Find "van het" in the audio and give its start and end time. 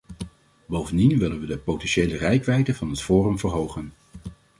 2.75-3.01